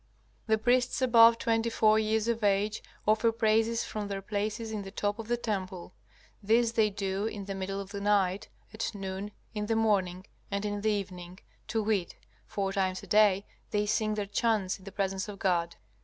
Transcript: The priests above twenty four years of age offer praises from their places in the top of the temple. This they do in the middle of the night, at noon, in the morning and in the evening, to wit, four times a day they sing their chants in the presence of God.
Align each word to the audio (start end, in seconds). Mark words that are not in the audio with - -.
The 0.47 0.57
priests 0.57 0.99
above 1.03 1.37
twenty 1.37 1.69
four 1.69 1.99
years 1.99 2.27
of 2.27 2.43
age 2.43 2.81
offer 3.07 3.31
praises 3.31 3.83
from 3.83 4.07
their 4.07 4.23
places 4.23 4.71
in 4.71 4.81
the 4.81 4.89
top 4.89 5.19
of 5.19 5.27
the 5.27 5.37
temple. 5.37 5.93
This 6.41 6.71
they 6.71 6.89
do 6.89 7.27
in 7.27 7.45
the 7.45 7.53
middle 7.53 7.79
of 7.79 7.91
the 7.91 8.01
night, 8.01 8.49
at 8.73 8.95
noon, 8.95 9.29
in 9.53 9.67
the 9.67 9.75
morning 9.75 10.25
and 10.49 10.65
in 10.65 10.81
the 10.81 10.89
evening, 10.89 11.37
to 11.67 11.83
wit, 11.83 12.15
four 12.47 12.73
times 12.73 13.03
a 13.03 13.07
day 13.07 13.45
they 13.69 13.85
sing 13.85 14.15
their 14.15 14.25
chants 14.25 14.79
in 14.79 14.85
the 14.85 14.91
presence 14.91 15.27
of 15.27 15.37
God. 15.37 15.75